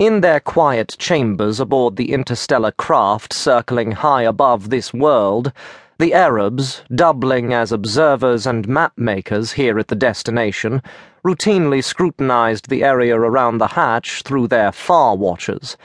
In 0.00 0.22
their 0.22 0.40
quiet 0.40 0.96
chambers 0.98 1.60
aboard 1.60 1.96
the 1.96 2.12
interstellar 2.12 2.70
craft 2.70 3.34
circling 3.34 3.92
high 3.92 4.22
above 4.22 4.70
this 4.70 4.94
world, 4.94 5.52
the 5.98 6.14
Arabs, 6.14 6.82
doubling 6.94 7.52
as 7.52 7.70
observers 7.70 8.46
and 8.46 8.66
map 8.66 8.94
makers 8.96 9.52
here 9.52 9.78
at 9.78 9.88
the 9.88 9.94
destination, 9.94 10.82
routinely 11.22 11.84
scrutinized 11.84 12.70
the 12.70 12.82
area 12.82 13.14
around 13.14 13.58
the 13.58 13.66
hatch 13.66 14.22
through 14.22 14.48
their 14.48 14.72
far 14.72 15.14
watchers. 15.16 15.76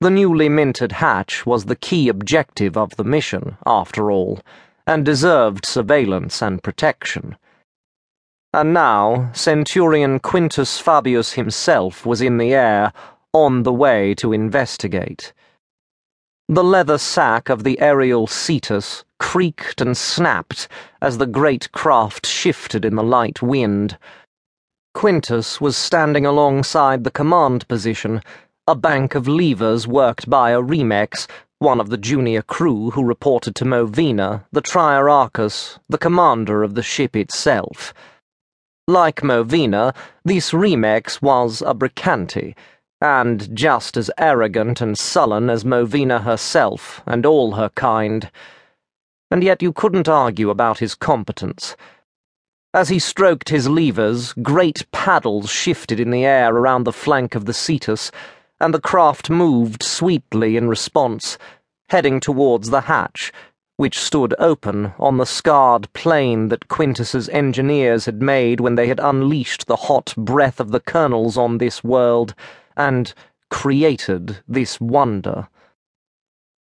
The 0.00 0.08
newly 0.08 0.48
minted 0.48 0.92
hatch 0.92 1.44
was 1.44 1.66
the 1.66 1.76
key 1.76 2.08
objective 2.08 2.78
of 2.78 2.96
the 2.96 3.04
mission, 3.04 3.58
after 3.66 4.10
all, 4.10 4.40
and 4.86 5.04
deserved 5.04 5.66
surveillance 5.66 6.40
and 6.40 6.62
protection. 6.62 7.36
And 8.54 8.72
now, 8.72 9.30
Centurion 9.34 10.18
Quintus 10.18 10.80
Fabius 10.80 11.34
himself 11.34 12.06
was 12.06 12.22
in 12.22 12.38
the 12.38 12.54
air 12.54 12.94
on 13.32 13.62
the 13.62 13.72
way 13.72 14.14
to 14.14 14.32
investigate. 14.32 15.32
The 16.48 16.64
leather 16.64 16.96
sack 16.96 17.50
of 17.50 17.62
the 17.62 17.78
aerial 17.78 18.26
Cetus 18.26 19.04
creaked 19.18 19.82
and 19.82 19.94
snapped 19.94 20.66
as 21.02 21.18
the 21.18 21.26
great 21.26 21.70
craft 21.72 22.26
shifted 22.26 22.86
in 22.86 22.94
the 22.94 23.02
light 23.02 23.42
wind. 23.42 23.98
Quintus 24.94 25.60
was 25.60 25.76
standing 25.76 26.24
alongside 26.24 27.04
the 27.04 27.10
command 27.10 27.68
position, 27.68 28.22
a 28.66 28.74
bank 28.74 29.14
of 29.14 29.28
levers 29.28 29.86
worked 29.86 30.30
by 30.30 30.50
a 30.52 30.62
Remex, 30.62 31.28
one 31.58 31.80
of 31.80 31.90
the 31.90 31.98
junior 31.98 32.40
crew 32.40 32.92
who 32.92 33.04
reported 33.04 33.54
to 33.56 33.66
Movina, 33.66 34.44
the 34.50 34.62
Trierarchus, 34.62 35.78
the 35.90 35.98
commander 35.98 36.62
of 36.62 36.74
the 36.74 36.82
ship 36.82 37.14
itself. 37.14 37.92
Like 38.86 39.20
Movina, 39.20 39.94
this 40.24 40.52
Remex 40.52 41.20
was 41.20 41.60
a 41.60 41.74
Brikanti 41.74 42.54
and 43.00 43.54
just 43.54 43.96
as 43.96 44.10
arrogant 44.18 44.80
and 44.80 44.98
sullen 44.98 45.48
as 45.48 45.64
Movina 45.64 46.22
herself 46.22 47.00
and 47.06 47.24
all 47.24 47.52
her 47.52 47.68
kind. 47.70 48.30
And 49.30 49.44
yet 49.44 49.62
you 49.62 49.72
couldn't 49.72 50.08
argue 50.08 50.50
about 50.50 50.78
his 50.78 50.94
competence. 50.94 51.76
As 52.74 52.88
he 52.88 52.98
stroked 52.98 53.48
his 53.48 53.68
levers, 53.68 54.32
great 54.34 54.90
paddles 54.90 55.48
shifted 55.48 56.00
in 56.00 56.10
the 56.10 56.24
air 56.24 56.54
around 56.54 56.84
the 56.84 56.92
flank 56.92 57.34
of 57.34 57.44
the 57.44 57.54
Cetus, 57.54 58.10
and 58.60 58.74
the 58.74 58.80
craft 58.80 59.30
moved 59.30 59.82
sweetly 59.82 60.56
in 60.56 60.68
response, 60.68 61.38
heading 61.90 62.18
towards 62.20 62.70
the 62.70 62.82
hatch, 62.82 63.32
which 63.76 63.98
stood 63.98 64.34
open 64.38 64.92
on 64.98 65.16
the 65.16 65.24
scarred 65.24 65.90
plain 65.92 66.48
that 66.48 66.66
Quintus's 66.66 67.28
engineers 67.28 68.06
had 68.06 68.20
made 68.20 68.60
when 68.60 68.74
they 68.74 68.88
had 68.88 68.98
unleashed 68.98 69.66
the 69.66 69.76
hot 69.76 70.12
breath 70.16 70.58
of 70.58 70.72
the 70.72 70.80
kernels 70.80 71.38
on 71.38 71.58
this 71.58 71.84
world 71.84 72.34
and 72.78 73.12
created 73.50 74.38
this 74.48 74.80
wonder. 74.80 75.48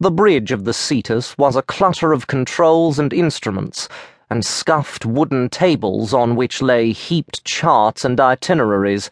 The 0.01 0.11
bridge 0.11 0.53
of 0.53 0.65
the 0.65 0.73
Cetus 0.73 1.37
was 1.37 1.57
a 1.57 1.62
clutter 1.62 2.12
of 2.12 2.27
controls 2.27 2.98
and 2.98 3.12
instruments, 3.12 3.89
and 4.31 4.45
scuffed 4.45 5.05
wooden 5.05 5.48
tables 5.48 6.15
on 6.15 6.37
which 6.37 6.62
lay 6.62 6.92
heaped 6.92 7.45
charts 7.45 8.05
and 8.05 8.19
itineraries, 8.19 9.11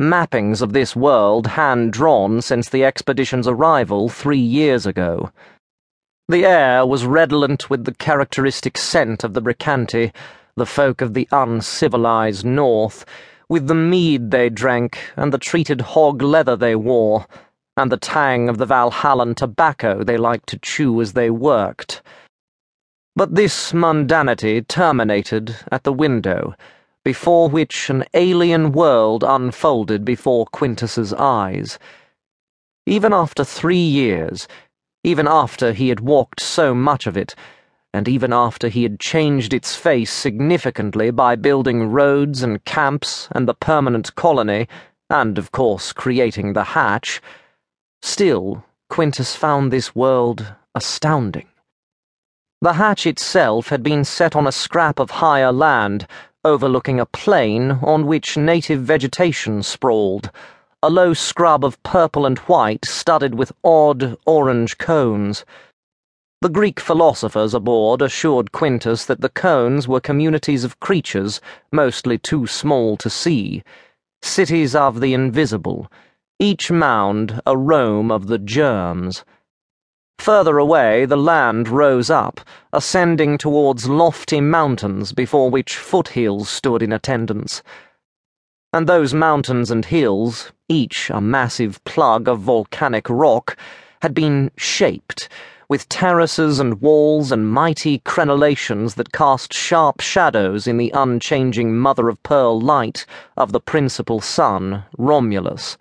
mappings 0.00 0.60
of 0.60 0.72
this 0.72 0.96
world 0.96 1.46
hand 1.48 1.92
drawn 1.92 2.40
since 2.40 2.68
the 2.68 2.84
expedition's 2.84 3.46
arrival 3.46 4.08
three 4.08 4.38
years 4.38 4.86
ago. 4.86 5.30
The 6.28 6.44
air 6.46 6.86
was 6.86 7.06
redolent 7.06 7.68
with 7.68 7.84
the 7.84 7.94
characteristic 7.94 8.78
scent 8.78 9.24
of 9.24 9.34
the 9.34 9.42
Brikanti, 9.42 10.12
the 10.56 10.66
folk 10.66 11.00
of 11.00 11.14
the 11.14 11.28
uncivilized 11.30 12.44
north 12.44 13.04
with 13.48 13.66
the 13.66 13.74
mead 13.74 14.30
they 14.30 14.48
drank, 14.48 14.98
and 15.16 15.32
the 15.32 15.38
treated 15.38 15.80
hog 15.80 16.22
leather 16.22 16.56
they 16.56 16.74
wore, 16.74 17.26
and 17.76 17.90
the 17.90 17.96
tang 17.96 18.48
of 18.48 18.58
the 18.58 18.66
Valhallan 18.66 19.34
tobacco 19.34 20.04
they 20.04 20.16
liked 20.16 20.48
to 20.48 20.58
chew 20.58 21.00
as 21.00 21.12
they 21.12 21.30
worked. 21.30 22.02
But 23.16 23.34
this 23.34 23.72
mundanity 23.72 24.66
terminated 24.66 25.56
at 25.70 25.84
the 25.84 25.92
window, 25.92 26.54
before 27.04 27.48
which 27.48 27.90
an 27.90 28.04
alien 28.14 28.72
world 28.72 29.22
unfolded 29.22 30.04
before 30.04 30.46
Quintus's 30.46 31.12
eyes. 31.12 31.78
Even 32.86 33.12
after 33.12 33.44
three 33.44 33.76
years, 33.76 34.48
even 35.04 35.28
after 35.28 35.72
he 35.72 35.90
had 35.90 36.00
walked 36.00 36.40
so 36.40 36.74
much 36.74 37.06
of 37.06 37.16
it, 37.16 37.34
and 37.94 38.08
even 38.08 38.32
after 38.32 38.66
he 38.66 38.82
had 38.82 38.98
changed 38.98 39.54
its 39.54 39.76
face 39.76 40.12
significantly 40.12 41.12
by 41.12 41.36
building 41.36 41.92
roads 41.92 42.42
and 42.42 42.64
camps 42.64 43.28
and 43.30 43.46
the 43.46 43.54
permanent 43.54 44.12
colony, 44.16 44.66
and 45.08 45.38
of 45.38 45.52
course 45.52 45.92
creating 45.92 46.54
the 46.54 46.64
hatch, 46.64 47.22
still 48.02 48.64
Quintus 48.90 49.36
found 49.36 49.72
this 49.72 49.94
world 49.94 50.44
astounding. 50.74 51.46
The 52.60 52.72
hatch 52.72 53.06
itself 53.06 53.68
had 53.68 53.84
been 53.84 54.04
set 54.04 54.34
on 54.34 54.48
a 54.48 54.52
scrap 54.52 54.98
of 54.98 55.10
higher 55.12 55.52
land, 55.52 56.08
overlooking 56.44 56.98
a 56.98 57.06
plain 57.06 57.78
on 57.80 58.06
which 58.06 58.36
native 58.36 58.80
vegetation 58.80 59.62
sprawled, 59.62 60.32
a 60.82 60.90
low 60.90 61.14
scrub 61.14 61.64
of 61.64 61.80
purple 61.84 62.26
and 62.26 62.38
white 62.40 62.84
studded 62.86 63.36
with 63.36 63.52
odd 63.62 64.16
orange 64.26 64.78
cones. 64.78 65.44
The 66.44 66.50
Greek 66.50 66.78
philosophers 66.78 67.54
aboard 67.54 68.02
assured 68.02 68.52
Quintus 68.52 69.06
that 69.06 69.22
the 69.22 69.30
cones 69.30 69.88
were 69.88 69.98
communities 69.98 70.62
of 70.62 70.78
creatures, 70.78 71.40
mostly 71.72 72.18
too 72.18 72.46
small 72.46 72.98
to 72.98 73.08
see, 73.08 73.64
cities 74.20 74.74
of 74.74 75.00
the 75.00 75.14
invisible, 75.14 75.90
each 76.38 76.70
mound 76.70 77.40
a 77.46 77.56
Rome 77.56 78.10
of 78.10 78.26
the 78.26 78.36
germs. 78.36 79.24
Further 80.18 80.58
away, 80.58 81.06
the 81.06 81.16
land 81.16 81.66
rose 81.66 82.10
up, 82.10 82.42
ascending 82.74 83.38
towards 83.38 83.88
lofty 83.88 84.42
mountains 84.42 85.14
before 85.14 85.48
which 85.48 85.78
foothills 85.78 86.50
stood 86.50 86.82
in 86.82 86.92
attendance. 86.92 87.62
And 88.70 88.86
those 88.86 89.14
mountains 89.14 89.70
and 89.70 89.86
hills, 89.86 90.52
each 90.68 91.08
a 91.08 91.22
massive 91.22 91.82
plug 91.84 92.28
of 92.28 92.40
volcanic 92.40 93.08
rock, 93.08 93.56
had 94.02 94.12
been 94.12 94.50
shaped 94.58 95.30
with 95.68 95.88
terraces 95.88 96.60
and 96.60 96.80
walls 96.80 97.32
and 97.32 97.50
mighty 97.50 97.98
crenellations 98.00 98.94
that 98.94 99.12
cast 99.12 99.52
sharp 99.52 100.00
shadows 100.00 100.66
in 100.66 100.76
the 100.76 100.90
unchanging 100.94 101.76
mother 101.76 102.08
of 102.08 102.22
pearl 102.22 102.60
light 102.60 103.06
of 103.36 103.52
the 103.52 103.60
principal 103.60 104.20
sun, 104.20 104.84
Romulus. 104.98 105.76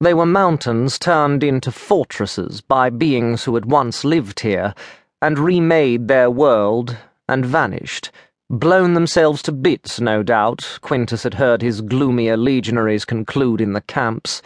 They 0.00 0.14
were 0.14 0.26
mountains 0.26 0.98
turned 0.98 1.44
into 1.44 1.70
fortresses 1.70 2.60
by 2.60 2.88
beings 2.90 3.44
who 3.44 3.54
had 3.54 3.66
once 3.66 4.04
lived 4.04 4.40
here, 4.40 4.74
and 5.20 5.38
remade 5.38 6.08
their 6.08 6.30
world 6.30 6.96
and 7.28 7.44
vanished. 7.44 8.10
Blown 8.48 8.94
themselves 8.94 9.42
to 9.42 9.52
bits, 9.52 10.00
no 10.00 10.22
doubt, 10.22 10.78
Quintus 10.80 11.22
had 11.22 11.34
heard 11.34 11.62
his 11.62 11.82
gloomier 11.82 12.36
legionaries 12.36 13.04
conclude 13.04 13.60
in 13.60 13.74
the 13.74 13.82
camps. 13.82 14.42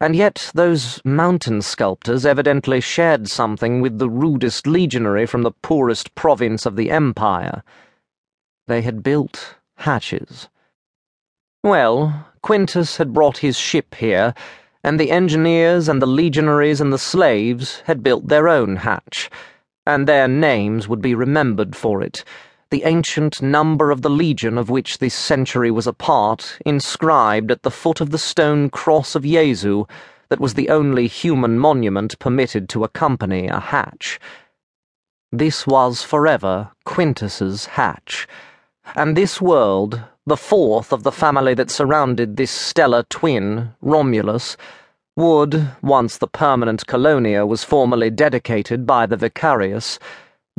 And 0.00 0.16
yet 0.16 0.50
those 0.54 1.00
mountain 1.04 1.60
sculptors 1.60 2.24
evidently 2.24 2.80
shared 2.80 3.28
something 3.28 3.82
with 3.82 3.98
the 3.98 4.08
rudest 4.08 4.66
legionary 4.66 5.26
from 5.26 5.42
the 5.42 5.50
poorest 5.50 6.14
province 6.14 6.64
of 6.64 6.76
the 6.76 6.90
empire. 6.90 7.62
They 8.66 8.80
had 8.80 9.02
built 9.02 9.56
hatches. 9.76 10.48
Well, 11.62 12.26
Quintus 12.42 12.96
had 12.96 13.12
brought 13.12 13.38
his 13.38 13.58
ship 13.58 13.94
here, 13.94 14.32
and 14.82 14.98
the 14.98 15.10
engineers 15.10 15.88
and 15.88 16.00
the 16.00 16.06
legionaries 16.06 16.80
and 16.80 16.90
the 16.92 16.98
slaves 16.98 17.82
had 17.84 18.02
built 18.02 18.28
their 18.28 18.48
own 18.48 18.76
hatch, 18.76 19.28
and 19.86 20.08
their 20.08 20.26
names 20.26 20.88
would 20.88 21.02
be 21.02 21.14
remembered 21.14 21.76
for 21.76 22.02
it 22.02 22.24
the 22.70 22.84
ancient 22.84 23.42
number 23.42 23.90
of 23.90 24.02
the 24.02 24.10
legion 24.10 24.56
of 24.56 24.70
which 24.70 24.98
this 24.98 25.14
century 25.14 25.70
was 25.70 25.88
a 25.88 25.92
part, 25.92 26.58
inscribed 26.64 27.50
at 27.50 27.62
the 27.62 27.70
foot 27.70 28.00
of 28.00 28.10
the 28.10 28.18
stone 28.18 28.70
cross 28.70 29.14
of 29.16 29.24
Jesu, 29.24 29.86
that 30.28 30.40
was 30.40 30.54
the 30.54 30.68
only 30.68 31.08
human 31.08 31.58
monument 31.58 32.16
permitted 32.20 32.68
to 32.68 32.84
accompany 32.84 33.48
a 33.48 33.58
hatch. 33.58 34.20
This 35.32 35.66
was 35.66 36.04
forever 36.04 36.70
Quintus's 36.84 37.66
hatch, 37.66 38.28
and 38.94 39.16
this 39.16 39.40
world, 39.40 40.00
the 40.24 40.36
fourth 40.36 40.92
of 40.92 41.02
the 41.02 41.12
family 41.12 41.54
that 41.54 41.70
surrounded 41.70 42.36
this 42.36 42.50
stellar 42.50 43.02
twin, 43.04 43.74
Romulus, 43.80 44.56
would, 45.16 45.70
once 45.82 46.18
the 46.18 46.28
permanent 46.28 46.86
colonia 46.86 47.44
was 47.44 47.64
formally 47.64 48.10
dedicated 48.10 48.86
by 48.86 49.06
the 49.06 49.16
Vicarius, 49.16 49.98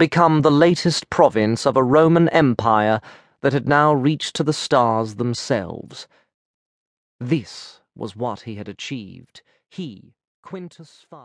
become 0.01 0.42
the 0.42 0.50
latest 0.50 1.12
province 1.12 1.63
of 1.63 1.77
a 1.77 1.83
Roman 1.83 2.27
Empire 2.30 3.01
that 3.42 3.53
had 3.53 3.68
now 3.68 3.94
reached 3.94 4.36
to 4.36 4.44
the 4.44 4.51
stars 4.51 5.13
themselves. 5.13 6.07
This 7.19 7.81
was 7.94 8.15
what 8.15 8.42
he 8.42 8.56
had 8.56 8.68
achieved, 8.68 9.44
he, 9.69 10.15
Quintus 10.42 11.06
Fabius. 11.07 11.19